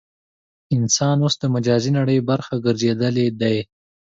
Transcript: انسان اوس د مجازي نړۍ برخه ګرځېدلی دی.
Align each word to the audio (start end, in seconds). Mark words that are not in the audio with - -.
انسان 0.75 1.17
اوس 1.23 1.35
د 1.39 1.43
مجازي 1.55 1.91
نړۍ 1.97 2.17
برخه 2.29 2.53
ګرځېدلی 2.65 3.27
دی. 3.41 3.57